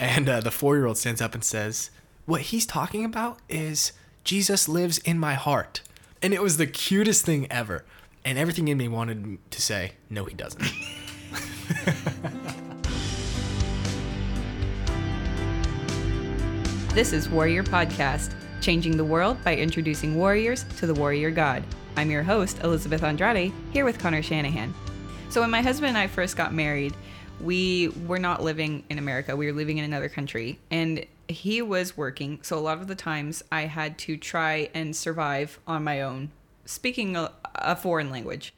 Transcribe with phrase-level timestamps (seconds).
[0.00, 1.90] And uh, the four year old stands up and says,
[2.24, 3.92] What he's talking about is
[4.24, 5.82] Jesus lives in my heart.
[6.22, 7.84] And it was the cutest thing ever.
[8.24, 10.64] And everything in me wanted to say, No, he doesn't.
[16.92, 21.62] This is Warrior Podcast, changing the world by introducing warriors to the warrior god.
[21.96, 24.74] I'm your host, Elizabeth Andrade, here with Connor Shanahan.
[25.28, 26.96] So, when my husband and I first got married,
[27.42, 29.36] we were not living in America.
[29.36, 30.58] We were living in another country.
[30.70, 32.40] And he was working.
[32.42, 36.30] So, a lot of the times I had to try and survive on my own,
[36.64, 38.54] speaking a, a foreign language.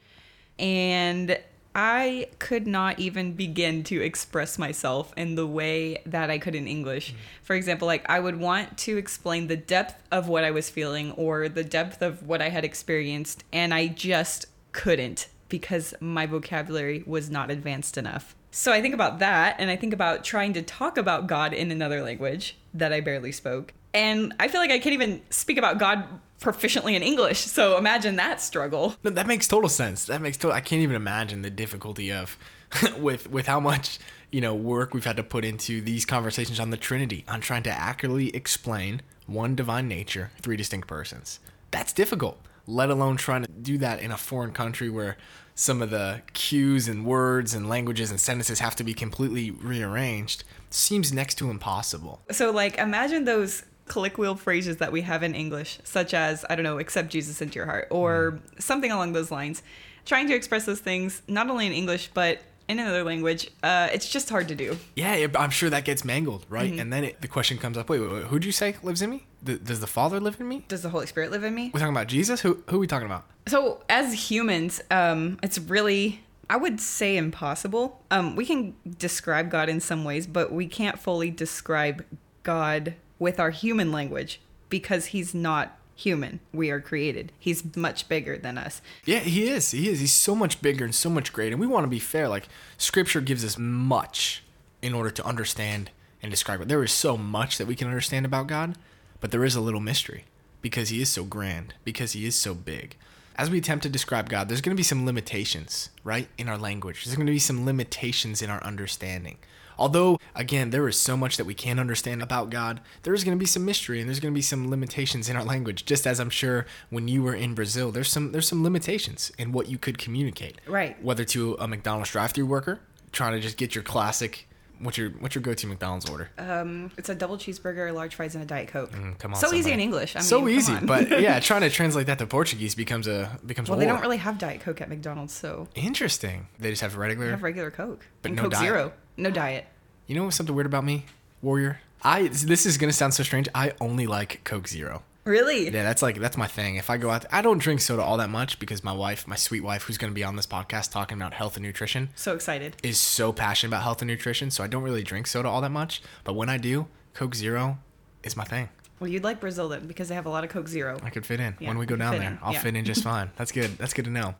[0.59, 1.39] And
[1.75, 6.67] I could not even begin to express myself in the way that I could in
[6.67, 7.11] English.
[7.13, 7.15] Mm.
[7.41, 11.11] For example, like I would want to explain the depth of what I was feeling
[11.13, 17.03] or the depth of what I had experienced, and I just couldn't because my vocabulary
[17.05, 18.35] was not advanced enough.
[18.55, 21.71] So I think about that and I think about trying to talk about God in
[21.71, 23.73] another language that I barely spoke.
[23.95, 26.05] And I feel like I can't even speak about God
[26.39, 27.39] proficiently in English.
[27.39, 28.95] So imagine that struggle.
[29.03, 30.05] No, that makes total sense.
[30.05, 30.55] That makes total.
[30.55, 32.37] I can't even imagine the difficulty of
[32.99, 33.97] with with how much
[34.31, 37.63] you know work we've had to put into these conversations on the Trinity, on trying
[37.63, 41.39] to accurately explain one divine nature, three distinct persons.
[41.71, 42.39] That's difficult.
[42.67, 45.17] Let alone trying to do that in a foreign country where
[45.55, 50.43] some of the cues and words and languages and sentences have to be completely rearranged.
[50.69, 52.21] Seems next to impossible.
[52.31, 56.63] So, like, imagine those colloquial phrases that we have in English, such as, I don't
[56.63, 58.59] know, accept Jesus into your heart, or hmm.
[58.59, 59.61] something along those lines.
[60.05, 64.09] Trying to express those things, not only in English, but in another language, uh, it's
[64.09, 64.77] just hard to do.
[64.95, 66.71] Yeah, I'm sure that gets mangled, right?
[66.73, 69.09] And then it, the question comes up: Wait, wait, wait who'd you say lives in
[69.09, 69.25] me?
[69.45, 70.65] Th- does the Father live in me?
[70.67, 71.71] Does the Holy Spirit live in me?
[71.73, 72.41] We're talking about Jesus.
[72.41, 73.25] Who who are we talking about?
[73.47, 78.01] So, as humans, um, it's really, I would say, impossible.
[78.09, 82.05] Um, we can describe God in some ways, but we can't fully describe
[82.43, 84.39] God with our human language
[84.69, 86.39] because He's not human.
[86.51, 87.31] We are created.
[87.39, 88.81] He's much bigger than us.
[89.05, 89.71] Yeah, he is.
[89.71, 89.99] He is.
[89.99, 91.53] He's so much bigger and so much greater.
[91.53, 92.27] And we want to be fair.
[92.27, 94.43] Like Scripture gives us much
[94.81, 96.67] in order to understand and describe it.
[96.67, 98.75] There is so much that we can understand about God,
[99.19, 100.25] but there is a little mystery
[100.61, 102.95] because He is so grand, because He is so big.
[103.35, 106.57] As we attempt to describe God, there's going to be some limitations, right, in our
[106.57, 107.03] language.
[107.03, 109.37] There's going to be some limitations in our understanding.
[109.77, 113.37] Although, again, there is so much that we can't understand about God, there is going
[113.37, 115.85] to be some mystery and there's going to be some limitations in our language.
[115.85, 119.51] Just as I'm sure when you were in Brazil, there's some there's some limitations in
[119.51, 120.59] what you could communicate.
[120.67, 121.01] Right.
[121.03, 122.79] Whether to a McDonald's drive-through worker
[123.11, 124.47] trying to just get your classic
[124.83, 126.29] what's your what's your go-to McDonald's order?
[126.37, 128.91] Um, it's a double cheeseburger, large fries, and a diet coke.
[128.91, 130.15] Mm, come on, so easy in English.
[130.15, 133.69] I mean, so easy, but yeah, trying to translate that to Portuguese becomes a becomes
[133.69, 136.47] well, a they don't really have diet coke at McDonald's, so Interesting.
[136.59, 137.27] They just have regular.
[137.27, 138.63] they have regular coke But and no Coke diet.
[138.63, 139.65] Zero, no diet.
[140.07, 141.05] You know what's something weird about me,
[141.41, 141.79] Warrior?
[142.03, 143.47] I this is gonna sound so strange.
[143.55, 145.03] I only like Coke Zero.
[145.25, 145.65] Really?
[145.69, 146.75] Yeah, that's like that's my thing.
[146.75, 149.37] If I go out, I don't drink soda all that much because my wife, my
[149.37, 152.75] sweet wife, who's gonna be on this podcast talking about health and nutrition, So excited.
[152.83, 154.51] is so passionate about health and nutrition.
[154.51, 156.01] So I don't really drink soda all that much.
[156.25, 157.77] But when I do, Coke Zero
[158.23, 158.67] is my thing.
[158.99, 160.97] Well, you'd like Brazil then because they have a lot of Coke Zero.
[161.03, 162.31] I could fit in Yeah, when we go down there.
[162.31, 162.59] in, I'll yeah.
[162.61, 163.31] fit in just fine.
[163.37, 163.77] That's good.
[163.77, 164.35] That's good to know.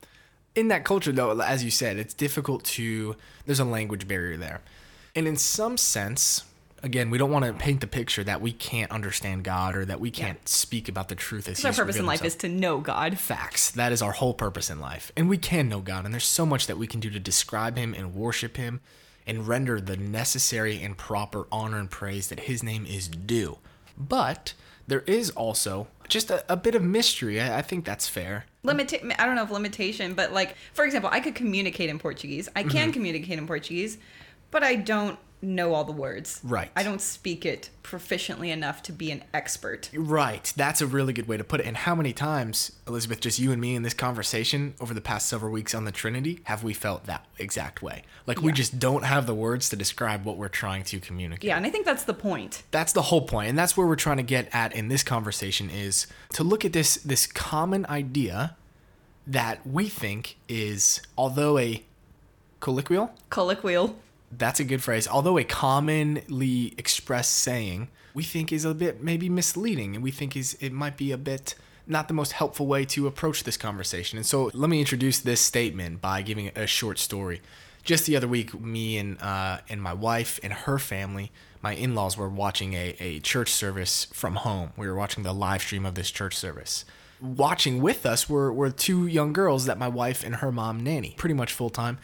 [0.56, 3.16] In that culture, though, as you said, it's difficult to.
[3.46, 4.62] There's a language barrier there,
[5.16, 6.44] and in some sense,
[6.84, 10.00] again, we don't want to paint the picture that we can't understand God or that
[10.00, 12.36] we can't speak about the truth as our purpose in life himself.
[12.36, 13.18] is to know God.
[13.18, 13.72] facts.
[13.72, 15.12] That is our whole purpose in life.
[15.16, 17.78] And we can know God, and there's so much that we can do to describe
[17.78, 18.82] Him and worship Him
[19.26, 23.58] and render the necessary and proper honor and praise that His name is due.
[23.98, 24.54] But
[24.88, 27.40] there is also just a, a bit of mystery.
[27.42, 28.46] I, I think that's fair.
[28.66, 32.50] Limita- I don't know if limitation, but like, for example, I could communicate in Portuguese.
[32.56, 32.92] I can Mm-hmm.
[32.92, 33.98] communicate in Portuguese,
[34.52, 36.40] but I don't know all the words.
[36.44, 36.72] Right.
[36.76, 39.90] I don't speak it proficiently enough to be an expert.
[39.94, 40.52] Right.
[40.56, 41.66] That's a really good way to put it.
[41.66, 45.28] And how many times, Elizabeth, just you and me in this conversation over the past
[45.28, 48.04] several weeks on the Trinity, have we felt that exact way?
[48.26, 51.44] Like we just don't have the words to describe what we're trying to communicate.
[51.48, 52.64] Yeah, and I think that's the point.
[52.72, 55.70] that's the whole point and that's where we're trying to get at in this conversation
[55.70, 58.56] is to look at this this common idea
[59.28, 61.84] that we think is although a
[62.60, 63.96] colloquial Colloquial.
[64.38, 65.08] That's a good phrase.
[65.08, 70.36] Although a commonly expressed saying we think is a bit maybe misleading and we think
[70.36, 74.18] is it might be a bit not the most helpful way to approach this conversation.
[74.18, 77.42] And so let me introduce this statement by giving a short story.
[77.84, 81.32] Just the other week me and uh, and my wife and her family
[81.62, 84.74] my in-laws were watching a, a church service from home.
[84.76, 86.84] We were watching the live stream of this church service.
[87.22, 91.16] Watching with us were, were two young girls that my wife and her mom nanny
[91.18, 92.00] pretty much full time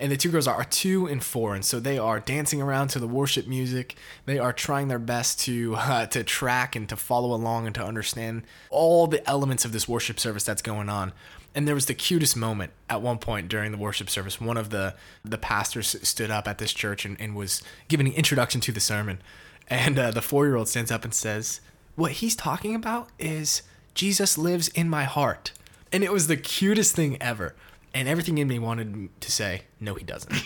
[0.00, 2.98] And the two girls are, two and four, and so they are dancing around to
[2.98, 3.96] the worship music.
[4.24, 7.84] They are trying their best to uh, to track and to follow along and to
[7.84, 11.12] understand all the elements of this worship service that's going on.
[11.54, 14.40] And there was the cutest moment at one point during the worship service.
[14.40, 14.94] One of the
[15.24, 18.80] the pastors stood up at this church and, and was giving an introduction to the
[18.80, 19.20] sermon.
[19.68, 21.60] And uh, the four year old stands up and says,
[21.94, 23.62] What he's talking about is
[23.94, 25.52] Jesus lives in my heart.
[25.92, 27.54] And it was the cutest thing ever.
[27.94, 30.32] And everything in me wanted to say, No, he doesn't.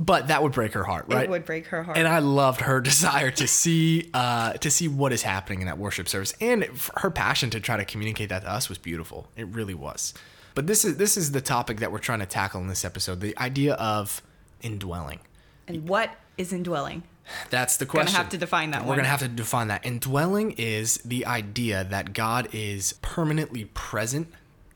[0.00, 1.24] but that would break her heart, right?
[1.24, 1.98] It would break her heart.
[1.98, 5.78] and I loved her desire to see uh, to see what is happening in that
[5.78, 6.68] worship service, and
[6.98, 9.28] her passion to try to communicate that to us was beautiful.
[9.36, 10.14] It really was.
[10.54, 13.20] But this is this is the topic that we're trying to tackle in this episode:
[13.20, 14.22] the idea of
[14.62, 15.20] indwelling.
[15.66, 17.02] and what is indwelling?
[17.50, 18.06] That's the question.
[18.06, 18.96] We're gonna have to define that We're one.
[18.98, 19.84] gonna have to define that.
[19.84, 24.28] Indwelling is the idea that God is permanently present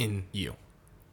[0.02, 0.56] in you.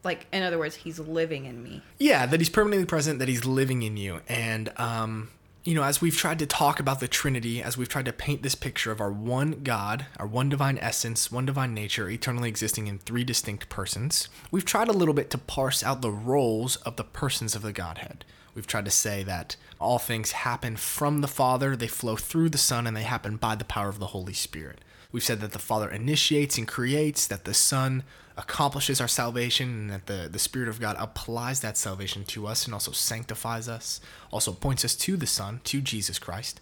[0.03, 1.81] Like, in other words, he's living in me.
[1.97, 4.21] Yeah, that he's permanently present, that he's living in you.
[4.27, 5.29] And, um,
[5.65, 8.41] you know, as we've tried to talk about the Trinity, as we've tried to paint
[8.41, 12.87] this picture of our one God, our one divine essence, one divine nature, eternally existing
[12.87, 16.95] in three distinct persons, we've tried a little bit to parse out the roles of
[16.95, 18.23] the persons of the Godhead.
[18.55, 22.57] We've tried to say that all things happen from the Father, they flow through the
[22.57, 24.79] Son, and they happen by the power of the Holy Spirit.
[25.11, 28.03] We've said that the Father initiates and creates, that the Son
[28.37, 32.65] accomplishes our salvation, and that the, the Spirit of God applies that salvation to us
[32.65, 33.99] and also sanctifies us,
[34.31, 36.61] also points us to the Son, to Jesus Christ.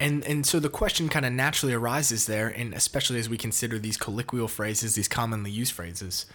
[0.00, 3.78] And and so the question kind of naturally arises there, and especially as we consider
[3.78, 6.26] these colloquial phrases, these commonly used phrases,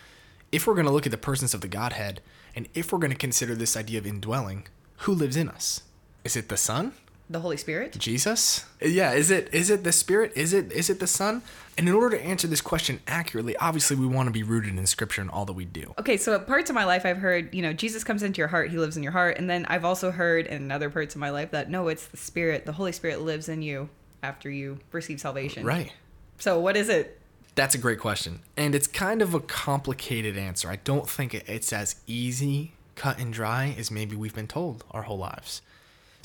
[0.51, 2.21] if we're going to look at the persons of the Godhead,
[2.55, 4.67] and if we're going to consider this idea of indwelling,
[4.99, 5.83] who lives in us?
[6.23, 6.93] Is it the Son?
[7.31, 7.95] The Holy Spirit?
[7.99, 8.65] Jesus?
[8.81, 10.31] Yeah, is it is it the Spirit?
[10.35, 11.43] Is it is it the Son?
[11.77, 14.85] And in order to answer this question accurately, obviously we want to be rooted in
[14.87, 15.93] Scripture in all that we do.
[15.99, 18.71] Okay, so parts of my life, I've heard, you know, Jesus comes into your heart,
[18.71, 19.37] he lives in your heart.
[19.37, 22.17] And then I've also heard in other parts of my life that no, it's the
[22.17, 23.89] Spirit, the Holy Spirit lives in you
[24.23, 25.65] after you receive salvation.
[25.65, 25.93] Right.
[26.39, 27.19] So what is it?
[27.55, 28.39] That's a great question.
[28.57, 30.69] And it's kind of a complicated answer.
[30.69, 35.03] I don't think it's as easy, cut and dry as maybe we've been told our
[35.03, 35.61] whole lives.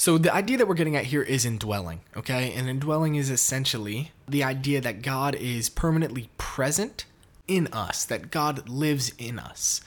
[0.04, 2.52] So the idea that we're getting at here is indwelling, okay?
[2.52, 7.06] And indwelling is essentially the idea that God is permanently present
[7.48, 9.80] in us, that God lives in us.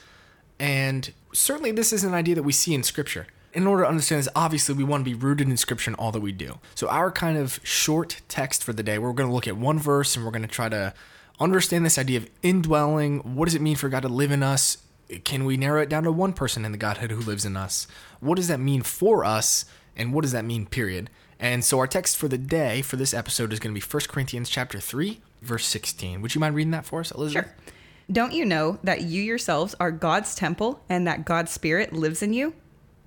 [0.58, 3.28] And certainly this is an idea that we see in scripture.
[3.54, 6.12] In order to understand this, obviously we want to be rooted in scripture in all
[6.12, 6.58] that we do.
[6.74, 9.78] So our kind of short text for the day, we're going to look at one
[9.78, 10.96] verse and we're going to try to
[11.40, 13.20] understand this idea of indwelling.
[13.36, 14.80] What does it mean for God to live in us?
[15.26, 17.86] Can we narrow it down to one person in the Godhead who lives in us?
[18.20, 19.66] What does that mean for us?
[19.98, 21.10] And what does that mean, period?
[21.40, 24.04] And so our text for the day for this episode is going to be 1
[24.08, 26.22] Corinthians chapter 3, verse 16.
[26.22, 27.46] Would you mind reading that for us, Elizabeth?
[27.46, 27.74] Sure.
[28.10, 32.32] Don't you know that you yourselves are God's temple and that God's Spirit lives in
[32.32, 32.54] you?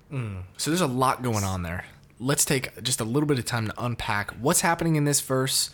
[0.09, 0.39] Hmm.
[0.57, 1.85] So there's a lot going on there.
[2.19, 5.71] Let's take just a little bit of time to unpack what's happening in this verse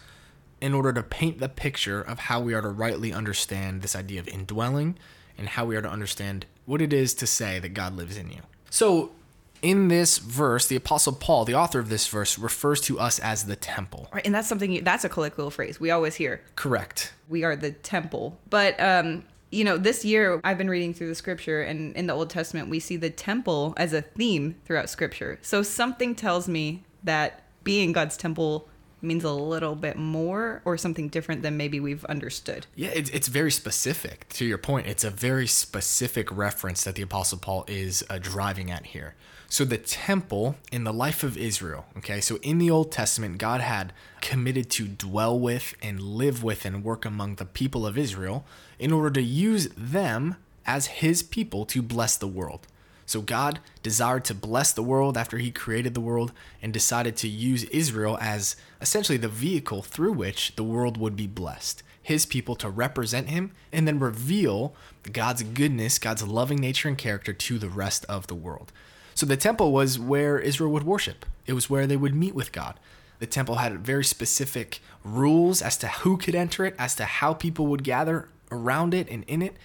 [0.62, 4.20] in order to paint the picture of how we are to rightly understand this idea
[4.20, 4.98] of indwelling
[5.38, 8.30] and how we are to understand what it is to say that God lives in
[8.30, 8.40] you.
[8.70, 9.12] So
[9.62, 13.46] in this verse, the apostle Paul, the author of this verse, refers to us as
[13.46, 14.08] the temple.
[14.14, 16.42] Right, and that's something you, that's a colloquial phrase we always hear.
[16.56, 17.14] Correct.
[17.30, 18.40] We are the temple.
[18.50, 22.14] But um, you know, this year I've been reading through the scripture and in the
[22.14, 25.40] Old Testament we see the temple as a theme throughout scripture.
[25.42, 28.68] So something tells me that being God's temple
[29.02, 32.66] means a little bit more or something different than maybe we've understood.
[32.76, 34.28] Yeah, it's, it's very specific.
[34.30, 38.72] To your point, it's a very specific reference that the Apostle Paul is uh, driving
[38.72, 39.16] at here.
[39.50, 43.62] So, the temple in the life of Israel, okay, so in the Old Testament, God
[43.62, 48.46] had committed to dwell with and live with and work among the people of Israel
[48.78, 52.68] in order to use them as his people to bless the world.
[53.08, 57.28] So God desired to bless the world after he created the world and decided to
[57.28, 61.84] use Israel as essentially the vehicle through which the world would be blessed.
[62.04, 64.76] His people to represent him and then reveal
[65.12, 68.74] God's goodness, God's loving nature and character to the rest of the world.
[69.16, 71.26] So the temple was where Israel would worship.
[71.46, 72.78] It was where they would meet with God.
[73.20, 77.34] The temple had very specific rules as to who could enter it, as to how
[77.34, 79.56] people would gather around it and in it.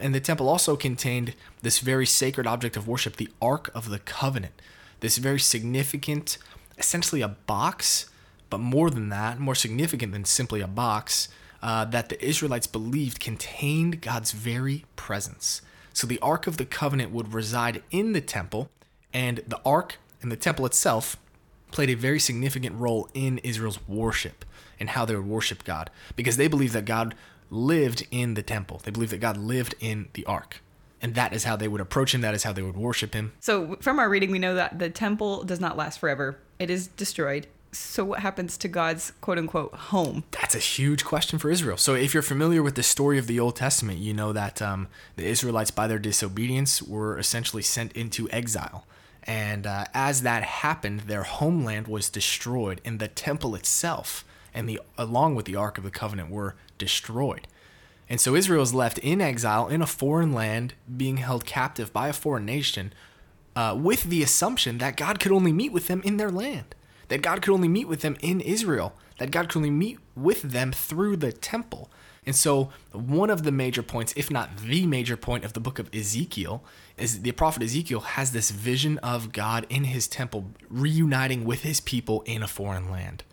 [0.00, 3.98] And the temple also contained this very sacred object of worship, the Ark of the
[3.98, 4.54] Covenant.
[5.00, 6.38] This very significant,
[6.78, 8.10] essentially a box,
[8.48, 11.28] but more than that, more significant than simply a box,
[11.62, 15.62] uh, that the Israelites believed contained God's very presence.
[15.92, 18.70] So the Ark of the Covenant would reside in the temple,
[19.12, 21.16] and the Ark and the temple itself
[21.70, 24.44] played a very significant role in Israel's worship
[24.78, 27.14] and how they would worship God because they believed that God
[27.50, 28.80] lived in the temple.
[28.82, 30.62] They believed that God lived in the ark.
[31.02, 32.20] And that is how they would approach him.
[32.20, 33.32] That is how they would worship him.
[33.40, 36.88] So, from our reading, we know that the temple does not last forever, it is
[36.88, 37.46] destroyed.
[37.72, 40.24] So, what happens to God's quote unquote home?
[40.32, 41.76] That's a huge question for Israel.
[41.76, 44.88] So, if you're familiar with the story of the Old Testament, you know that um,
[45.16, 48.84] the Israelites, by their disobedience, were essentially sent into exile.
[49.24, 54.80] And uh, as that happened, their homeland was destroyed, and the temple itself, and the
[54.98, 57.46] along with the Ark of the Covenant, were destroyed.
[58.08, 62.08] And so Israel is left in exile in a foreign land, being held captive by
[62.08, 62.92] a foreign nation,
[63.54, 66.74] uh, with the assumption that God could only meet with them in their land,
[67.06, 70.42] that God could only meet with them in Israel, that God could only meet with
[70.42, 71.88] them through the temple.
[72.26, 75.78] And so, one of the major points, if not the major point of the book
[75.78, 76.62] of Ezekiel,
[76.96, 81.80] is the prophet Ezekiel has this vision of God in his temple reuniting with his
[81.80, 83.24] people in a foreign land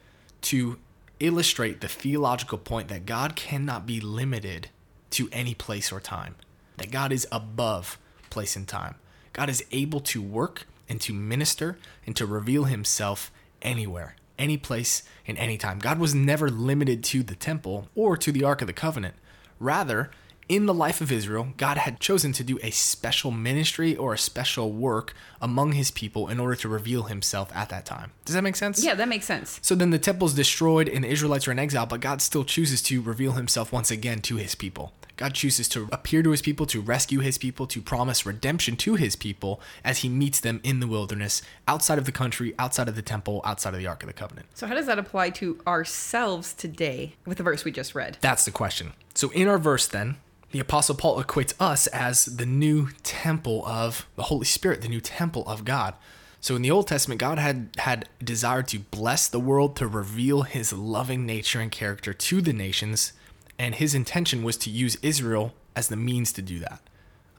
[0.41, 0.77] to
[1.19, 4.69] illustrate the theological point that God cannot be limited
[5.11, 6.35] to any place or time,
[6.77, 7.97] that God is above
[8.29, 8.95] place and time.
[9.33, 13.31] God is able to work and to minister and to reveal himself
[13.61, 15.79] anywhere, any place, in any time.
[15.79, 19.15] God was never limited to the temple or to the Ark of the Covenant.
[19.59, 20.11] Rather,
[20.49, 24.17] in the life of Israel, God had chosen to do a special ministry or a
[24.17, 28.11] special work among his people in order to reveal himself at that time.
[28.25, 28.83] Does that make sense?
[28.83, 29.59] Yeah, that makes sense.
[29.61, 32.81] So then the temple's destroyed and the Israelites are in exile, but God still chooses
[32.83, 34.93] to reveal himself once again to his people.
[35.17, 38.95] God chooses to appear to his people, to rescue his people, to promise redemption to
[38.95, 42.95] his people as he meets them in the wilderness, outside of the country, outside of
[42.95, 44.45] the temple, outside of the Ark of the Covenant.
[44.53, 48.19] So, how does that apply to ourselves today with the verse we just read?
[48.21, 48.93] That's the question.
[49.15, 50.17] So, in our verse, then,
[50.51, 55.01] the Apostle Paul equates us as the new temple of the Holy Spirit, the new
[55.01, 55.93] temple of God.
[56.39, 60.43] So in the Old Testament, God had had desired to bless the world to reveal
[60.43, 63.11] his loving nature and character to the nations,
[63.59, 66.81] and his intention was to use Israel as the means to do that.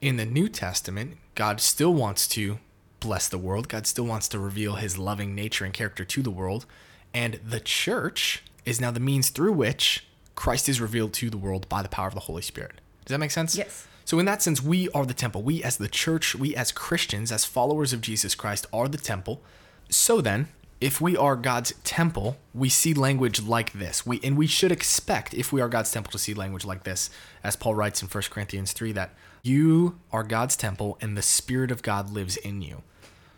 [0.01, 2.59] In the New Testament, God still wants to
[2.99, 3.69] bless the world.
[3.69, 6.65] God still wants to reveal his loving nature and character to the world,
[7.13, 11.67] and the church is now the means through which Christ is revealed to the world
[11.67, 12.79] by the power of the Holy Spirit.
[13.09, 13.57] Does that make sense?
[13.57, 13.87] Yes.
[14.05, 15.41] So, in that sense, we are the temple.
[15.41, 19.41] We, as the church, we, as Christians, as followers of Jesus Christ, are the temple.
[19.89, 20.49] So then,
[20.79, 24.05] if we are God's temple, we see language like this.
[24.05, 27.09] We and we should expect, if we are God's temple, to see language like this,
[27.43, 31.71] as Paul writes in 1 Corinthians 3, that you are God's temple and the Spirit
[31.71, 32.83] of God lives in you.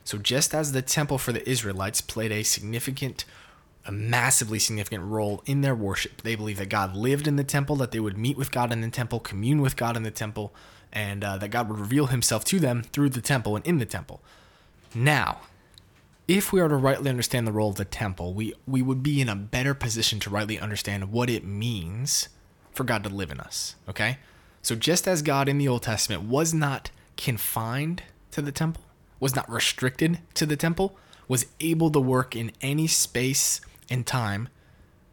[0.04, 3.24] So just as the temple for the Israelites played a significant
[3.86, 6.22] a massively significant role in their worship.
[6.22, 8.82] They believe that God lived in the temple, that they would meet with God in
[8.82, 10.54] the temple, commune with God in the temple,
[10.94, 13.86] and uh, that God would reveal himself to them through the temple and in the
[13.86, 14.22] temple.
[14.94, 15.42] Now,
[16.28, 19.20] if we are to rightly understand the role of the temple, we, we would be
[19.20, 22.30] in a better position to rightly understand what it means
[22.72, 23.76] for God to live in us.
[23.90, 24.20] Okay?
[24.62, 28.84] So, just as God in the Old Testament was not confined to the temple,
[29.20, 30.96] was not restricted to the temple,
[31.28, 34.50] was able to work in any space and time,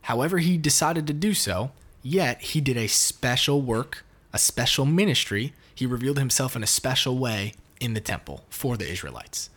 [0.03, 5.53] however he decided to do so, yet he did a special work, a special ministry.
[5.75, 9.51] He revealed himself in a special way in the temple for the Israelites.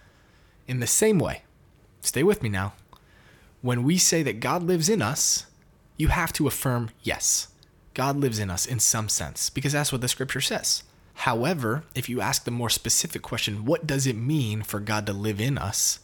[0.67, 1.43] In the same way,
[2.01, 2.73] stay with me now.
[3.61, 5.45] When we say that God lives in us,
[5.97, 7.47] you have to affirm yes,
[7.93, 10.83] God lives in us in some sense, because that's what the scripture says.
[11.13, 15.13] However, if you ask the more specific question, what does it mean for God to
[15.13, 15.99] live in us?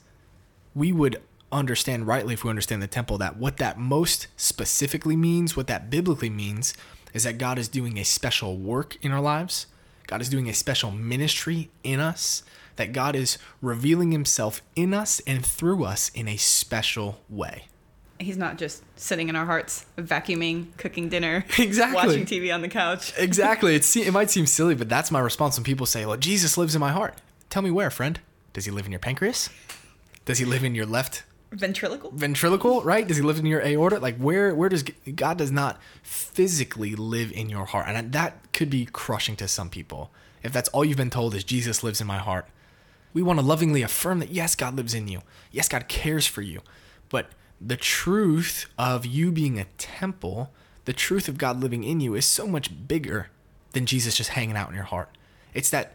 [0.75, 1.21] We would
[1.51, 5.89] understand rightly if we understand the temple that what that most specifically means, what that
[5.89, 6.74] biblically means,
[7.13, 9.68] is that God is doing a special work in our lives.
[10.08, 12.44] God is doing a special ministry in us,
[12.77, 17.66] that God is revealing himself in us and through us in a special way.
[18.20, 21.96] He's not just sitting in our hearts, vacuuming, cooking dinner, Exactly.
[21.96, 23.13] watching TV on the couch.
[23.18, 23.75] Exactly.
[23.75, 26.74] It, it might seem silly, but that's my response when people say, Well, Jesus lives
[26.74, 27.16] in my heart.
[27.50, 28.20] Tell me where, friend.
[28.54, 29.50] Does he live in your pancreas?
[30.25, 32.12] Does he live in your left Ventriloqual?
[32.12, 33.08] ventriloqual, right?
[33.08, 34.00] Does he live in your aorta?
[34.00, 37.88] Like where where does God does not physically live in your heart.
[37.88, 40.12] And that could be crushing to some people.
[40.44, 42.48] If that's all you've been told is Jesus lives in my heart.
[43.13, 45.22] We want to lovingly affirm that yes, God lives in you.
[45.51, 46.62] Yes, God cares for you.
[47.10, 50.51] But the truth of you being a temple,
[50.86, 53.30] the truth of God living in you is so much bigger
[53.72, 55.10] than Jesus just hanging out in your heart.
[55.54, 55.94] It's that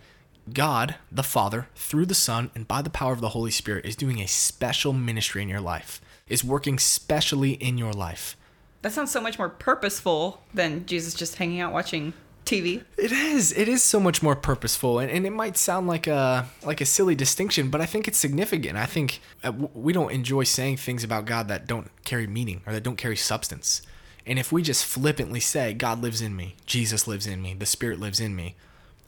[0.52, 3.96] God, the Father, through the Son, and by the power of the Holy Spirit, is
[3.96, 8.36] doing a special ministry in your life, is working specially in your life.
[8.82, 12.12] That sounds so much more purposeful than Jesus just hanging out watching
[12.44, 12.82] TV.
[12.96, 13.52] It is.
[13.52, 16.86] It is so much more purposeful, and, and it might sound like a like a
[16.86, 18.76] silly distinction, but I think it's significant.
[18.76, 22.72] I think uh, we don't enjoy saying things about God that don't carry meaning or
[22.72, 23.82] that don't carry substance.
[24.26, 27.66] And if we just flippantly say God lives in me, Jesus lives in me, the
[27.66, 28.56] Spirit lives in me,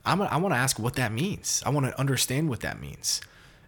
[0.06, 1.62] I'm, I want to ask what that means.
[1.64, 3.20] I want to understand what that means.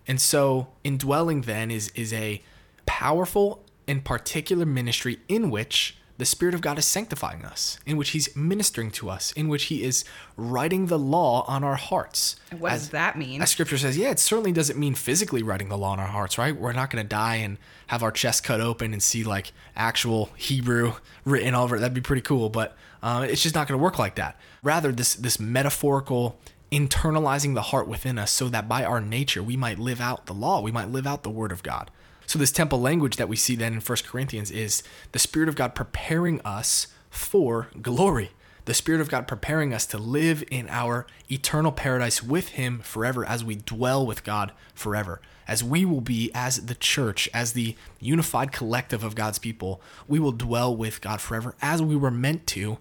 [0.07, 2.43] And so, indwelling then is is a
[2.85, 8.11] powerful and particular ministry in which the Spirit of God is sanctifying us, in which
[8.11, 10.05] He's ministering to us, in which He is
[10.37, 12.37] writing the law on our hearts.
[12.51, 13.43] And what As- does that mean?
[13.43, 16.39] as scripture says, yeah, it certainly doesn't mean physically writing the law on our hearts,
[16.39, 16.57] right?
[16.57, 17.59] We're not going to die and
[17.89, 20.95] have our chest cut open and see like actual Hebrew
[21.25, 21.81] written all over it.
[21.81, 24.39] That'd be pretty cool, but uh, it's just not going to work like that.
[24.63, 26.39] Rather, this this metaphorical
[26.73, 30.35] internalizing the heart within us, so that by our nature we might live out the
[30.35, 31.91] law, we might live out the Word of God.
[32.27, 35.55] So this temple language that we see then in 1 Corinthians is the Spirit of
[35.57, 38.31] God preparing us for glory
[38.67, 43.25] the Spirit of God preparing us to live in our eternal paradise with Him forever
[43.25, 45.21] as we dwell with God forever.
[45.49, 50.19] As we will be, as the church, as the unified collective of God's people, we
[50.19, 52.79] will dwell with God forever as we were meant to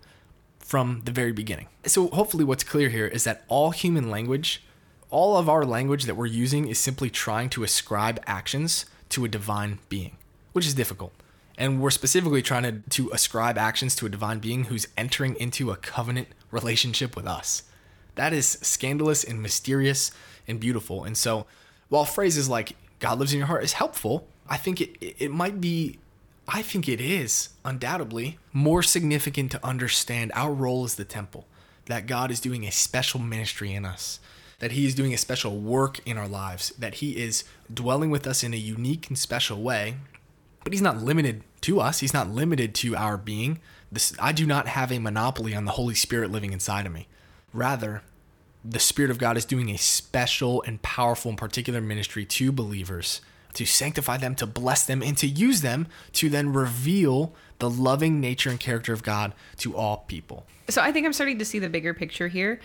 [0.57, 1.67] from the very beginning.
[1.85, 4.63] So, hopefully, what's clear here is that all human language,
[5.11, 9.27] all of our language that we're using is simply trying to ascribe actions to a
[9.27, 10.17] divine being,
[10.53, 11.13] which is difficult.
[11.57, 15.71] And we're specifically trying to, to ascribe actions to a divine being who's entering into
[15.71, 17.63] a covenant relationship with us.
[18.15, 20.11] That is scandalous and mysterious
[20.47, 21.03] and beautiful.
[21.03, 21.45] And so,
[21.89, 25.61] while phrases like God lives in your heart is helpful, I think it, it might
[25.61, 25.99] be,
[26.47, 31.47] I think it is undoubtedly more significant to understand our role as the temple,
[31.85, 34.19] that God is doing a special ministry in us,
[34.59, 37.43] that He is doing a special work in our lives, that He is
[37.73, 39.95] dwelling with us in a unique and special way
[40.65, 41.99] but he's not limited to us.
[41.99, 43.59] He's not limited to our being.
[43.91, 47.07] This, I do not have a monopoly on the Holy Spirit living inside of me.
[47.53, 48.01] Rather,
[48.63, 53.21] the Spirit of God is doing a special and powerful and particular ministry to believers
[53.53, 58.19] to sanctify them, to bless them, and to use them to then reveal the loving
[58.19, 60.45] nature and character of God to all people.
[60.67, 62.59] So I think I'm starting to see the bigger picture here,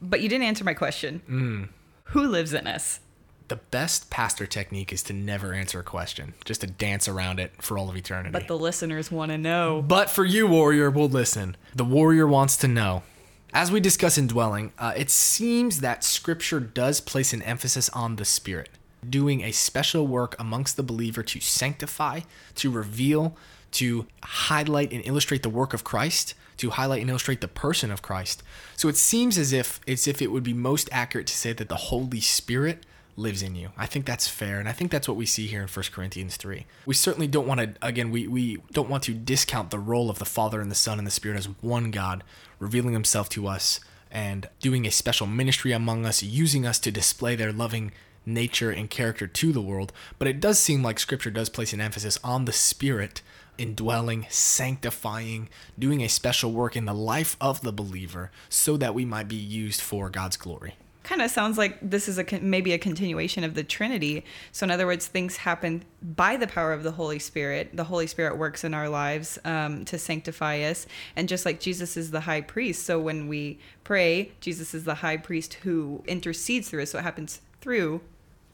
[0.00, 1.22] but you didn't answer my question.
[1.28, 1.68] Mm.
[2.10, 3.00] Who lives in us?
[3.48, 7.52] The best pastor technique is to never answer a question, just to dance around it
[7.62, 8.32] for all of eternity.
[8.32, 9.84] But the listeners want to know.
[9.86, 11.56] But for you, warrior, we'll listen.
[11.74, 13.04] The warrior wants to know.
[13.52, 18.16] As we discuss in dwelling, uh, it seems that Scripture does place an emphasis on
[18.16, 18.70] the Spirit,
[19.08, 22.20] doing a special work amongst the believer to sanctify,
[22.56, 23.36] to reveal,
[23.72, 28.02] to highlight and illustrate the work of Christ, to highlight and illustrate the person of
[28.02, 28.42] Christ.
[28.76, 31.76] So it seems as if if it would be most accurate to say that the
[31.76, 32.84] Holy Spirit
[33.16, 33.70] lives in you.
[33.76, 36.36] I think that's fair, and I think that's what we see here in 1 Corinthians
[36.36, 36.66] 3.
[36.84, 40.18] We certainly don't want to, again, we, we don't want to discount the role of
[40.18, 42.22] the Father and the Son and the Spirit as one God,
[42.58, 47.36] revealing himself to us and doing a special ministry among us, using us to display
[47.36, 47.92] their loving
[48.24, 49.92] nature and character to the world.
[50.18, 53.22] But it does seem like Scripture does place an emphasis on the Spirit
[53.58, 59.04] indwelling, sanctifying, doing a special work in the life of the believer so that we
[59.04, 60.74] might be used for God's glory.
[61.02, 64.24] Kind of sounds like this is a maybe a continuation of the Trinity.
[64.50, 67.70] So in other words, things happen by the power of the Holy Spirit.
[67.72, 71.96] The Holy Spirit works in our lives um, to sanctify us, and just like Jesus
[71.96, 76.68] is the high priest, so when we pray, Jesus is the high priest who intercedes
[76.68, 76.90] through us.
[76.90, 78.00] So it happens through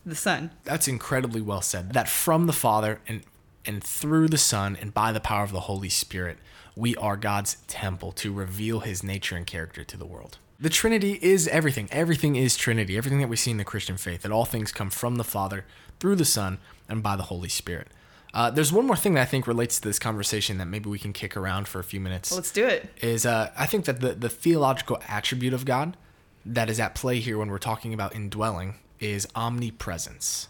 [0.05, 0.51] the Son.
[0.65, 1.95] That's incredibly well said.
[1.95, 3.23] That from the Father and
[3.65, 6.39] and through the Son and by the power of the Holy Spirit,
[6.77, 10.39] we are God's temple to reveal his nature and character to the world.
[10.59, 11.89] The Trinity is everything.
[11.91, 12.97] Everything is Trinity.
[12.97, 15.65] Everything that we see in the Christian faith, that all things come from the Father,
[15.99, 17.89] through the Son, and by the Holy Spirit.
[18.35, 20.99] Uh, there's one more thing that I think relates to this conversation that maybe we
[20.99, 22.33] can kick around for a few minutes.
[22.33, 22.89] Let's do it.
[23.03, 25.97] is uh, I think that the, the theological attribute of God
[26.47, 30.49] that is at play here when we're talking about indwelling is omnipresence.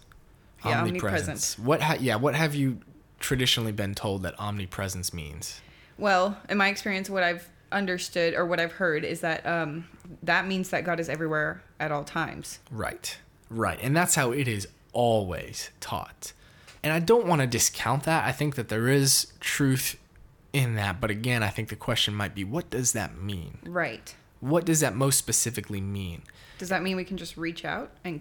[0.64, 1.58] Yeah, omnipresence.
[1.58, 2.78] What ha- yeah, what have you
[3.22, 5.60] traditionally been told that omnipresence means?
[5.96, 9.86] Well, in my experience, what I've understood or what I've heard is that um,
[10.22, 12.58] that means that God is everywhere at all times.
[12.70, 13.16] Right.
[13.48, 13.78] Right.
[13.82, 16.32] And that's how it is always taught.
[16.82, 18.24] And I don't want to discount that.
[18.24, 19.98] I think that there is truth
[20.52, 23.58] in that, but again, I think the question might be what does that mean?
[23.64, 24.14] Right.
[24.40, 26.22] What does that most specifically mean?
[26.58, 28.20] Does that mean we can just reach out and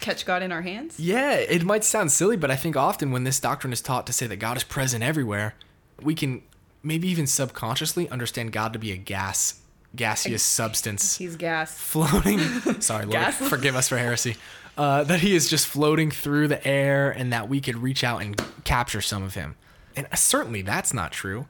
[0.00, 0.98] catch God in our hands?
[1.00, 4.12] Yeah, it might sound silly, but I think often when this doctrine is taught to
[4.12, 5.54] say that God is present everywhere,
[6.02, 6.42] we can
[6.82, 9.60] maybe even subconsciously understand God to be a gas,
[9.96, 11.78] gaseous substance He's gas.
[11.78, 12.38] floating.
[12.80, 13.36] Sorry, Lord, Gas?
[13.36, 14.36] forgive us for heresy.
[14.76, 18.20] Uh, that he is just floating through the air, and that we could reach out
[18.20, 19.54] and capture some of him.
[19.94, 21.46] And certainly that's not true.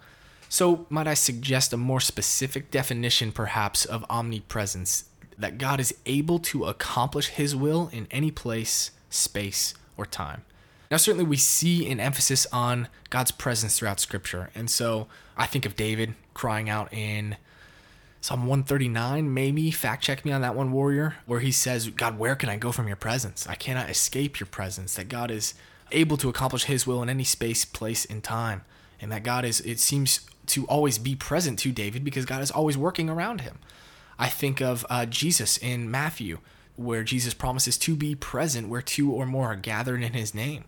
[0.51, 5.05] So, might I suggest a more specific definition, perhaps, of omnipresence
[5.39, 10.43] that God is able to accomplish his will in any place, space, or time?
[10.91, 14.51] Now, certainly we see an emphasis on God's presence throughout Scripture.
[14.55, 17.37] And so I think of David crying out in
[18.21, 22.35] Psalm 139, maybe fact check me on that one, warrior, where he says, God, where
[22.35, 23.47] can I go from your presence?
[23.47, 24.95] I cannot escape your presence.
[24.95, 25.53] That God is
[25.93, 28.63] able to accomplish his will in any space, place, and time.
[28.99, 32.51] And that God is, it seems to always be present to David because God is
[32.51, 33.59] always working around him.
[34.19, 36.39] I think of uh, Jesus in Matthew,
[36.77, 40.65] where Jesus promises to be present where two or more are gathered in his name.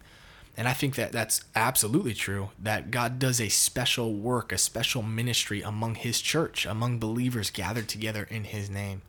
[0.56, 5.02] And I think that that's absolutely true that God does a special work, a special
[5.02, 9.02] ministry among his church, among believers gathered together in his name.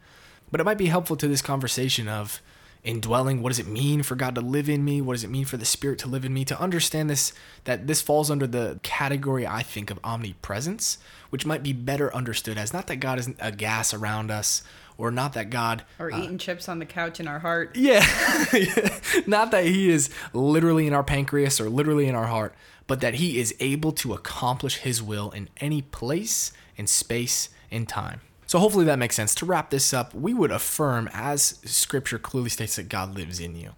[0.52, 2.42] But it might be helpful to this conversation of
[2.84, 5.02] indwelling what does it mean for God to live in me?
[5.02, 6.46] What does it mean for the Spirit to live in me?
[6.46, 10.98] To understand this, that this falls under the category I think of omnipresence,
[11.30, 14.64] which might be better understood as not that God isn't a gas around us
[14.98, 17.76] or not that God or uh, eating chips on the couch in our heart.
[17.76, 18.00] Yeah.
[19.28, 22.56] not that he is literally in our pancreas or literally in our heart,
[22.88, 27.86] but that he is able to accomplish his will in any place, in space, in
[27.86, 28.22] time.
[28.48, 29.36] So hopefully that makes sense.
[29.36, 33.56] To wrap this up, we would affirm as scripture clearly states that God lives in
[33.58, 33.72] you.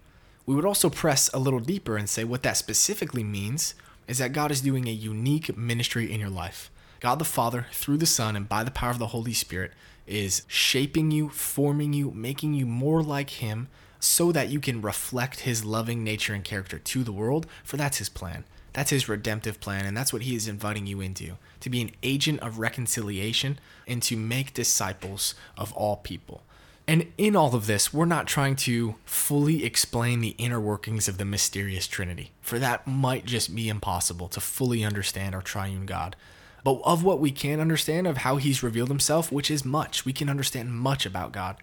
[0.46, 3.74] We would also press a little deeper and say what that specifically means
[4.06, 6.70] is that God is doing a unique ministry in your life.
[7.00, 9.72] God the Father, through the Son, and by the power of the Holy Spirit,
[10.06, 15.40] is shaping you, forming you, making you more like Him so that you can reflect
[15.40, 18.44] His loving nature and character to the world, for that's His plan.
[18.72, 21.92] That's His redemptive plan, and that's what He is inviting you into to be an
[22.02, 26.42] agent of reconciliation and to make disciples of all people.
[26.86, 31.18] And in all of this, we're not trying to fully explain the inner workings of
[31.18, 36.16] the mysterious Trinity, for that might just be impossible to fully understand our triune God.
[36.64, 40.12] But of what we can understand of how he's revealed himself, which is much, we
[40.12, 41.56] can understand much about God.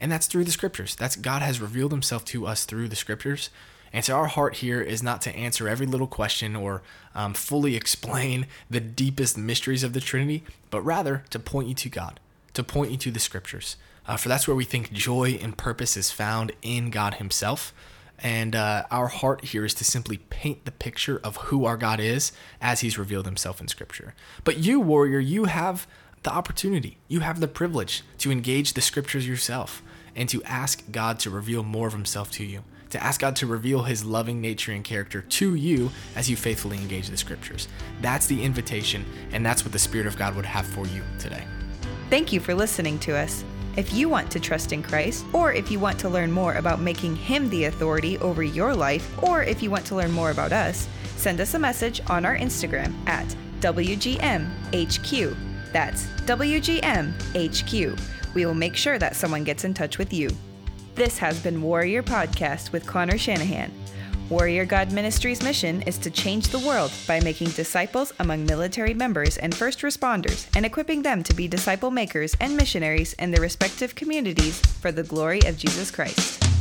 [0.00, 0.94] And that's through the scriptures.
[0.94, 3.50] That's God has revealed himself to us through the scriptures.
[3.92, 6.82] And so our heart here is not to answer every little question or
[7.14, 11.88] um, fully explain the deepest mysteries of the Trinity, but rather to point you to
[11.88, 12.18] God,
[12.54, 13.76] to point you to the scriptures.
[14.06, 17.72] Uh, for that's where we think joy and purpose is found in God Himself.
[18.18, 22.00] And uh, our heart here is to simply paint the picture of who our God
[22.00, 24.14] is as He's revealed Himself in Scripture.
[24.44, 25.86] But you, warrior, you have
[26.22, 29.82] the opportunity, you have the privilege to engage the Scriptures yourself
[30.16, 33.46] and to ask God to reveal more of Himself to you, to ask God to
[33.46, 37.68] reveal His loving nature and character to you as you faithfully engage the Scriptures.
[38.00, 41.44] That's the invitation, and that's what the Spirit of God would have for you today.
[42.10, 43.44] Thank you for listening to us.
[43.76, 46.80] If you want to trust in Christ, or if you want to learn more about
[46.80, 50.52] making Him the authority over your life, or if you want to learn more about
[50.52, 53.26] us, send us a message on our Instagram at
[53.60, 55.36] WGMHQ.
[55.72, 58.00] That's WGMHQ.
[58.34, 60.30] We will make sure that someone gets in touch with you.
[60.94, 63.72] This has been Warrior Podcast with Connor Shanahan.
[64.30, 69.36] Warrior God Ministries' mission is to change the world by making disciples among military members
[69.36, 73.94] and first responders and equipping them to be disciple makers and missionaries in their respective
[73.94, 76.53] communities for the glory of Jesus Christ.